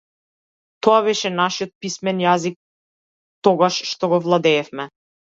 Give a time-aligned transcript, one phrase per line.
[0.85, 2.55] Тоа беше нашиот писмен јазик,
[3.49, 4.87] тогаш што го владеевме.